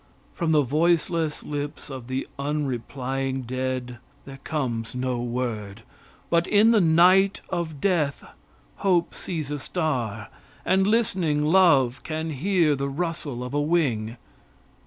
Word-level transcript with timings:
From 0.33 0.51
the 0.51 0.63
voiceless 0.63 1.43
lips 1.43 1.91
of 1.91 2.07
the 2.07 2.27
unreplying 2.39 3.43
dead 3.43 3.99
there 4.25 4.39
comes 4.43 4.95
no 4.95 5.21
word; 5.21 5.83
but 6.31 6.47
in 6.47 6.71
the 6.71 6.81
night 6.81 7.41
of 7.49 7.79
death 7.79 8.23
hope 8.77 9.13
sees 9.13 9.51
a 9.51 9.59
star 9.59 10.29
and 10.65 10.87
listening 10.87 11.45
love 11.45 12.01
can 12.01 12.31
hear 12.31 12.75
the 12.75 12.89
rustle 12.89 13.43
of 13.43 13.53
a 13.53 13.61
wing. 13.61 14.17